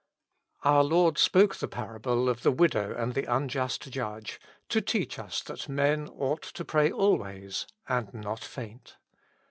[0.63, 5.43] OUR Lord spake the parable of the widow and the unjust judge to teach us
[5.43, 8.97] that men ought to pray always and not feint.